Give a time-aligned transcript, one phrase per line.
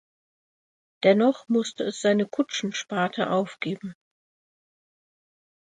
[1.03, 3.93] Dennoch musste es seine Kutschensparte aufgeben.